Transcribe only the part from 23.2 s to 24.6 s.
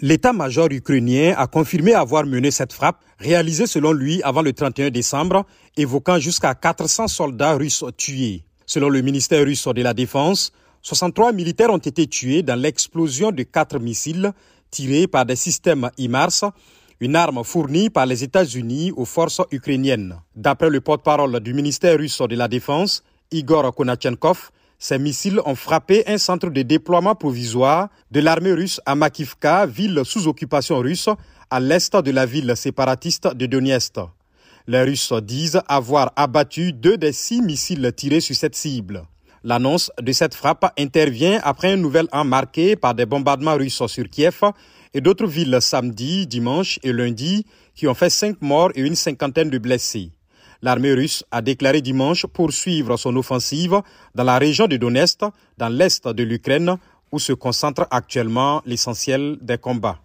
Igor Konachenkov,